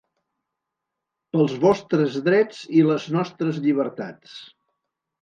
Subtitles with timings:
[1.35, 4.39] Pels vostres drets i les nostres llibertats.